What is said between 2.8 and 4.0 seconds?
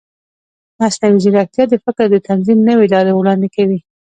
لارې وړاندې کوي.